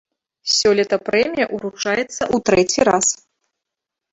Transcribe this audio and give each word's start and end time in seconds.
Сёлета 0.57 0.97
прэмія 1.09 1.47
ўручаецца 1.57 2.07
ў 2.07 2.37
трэці 2.49 2.81
раз. 2.91 3.07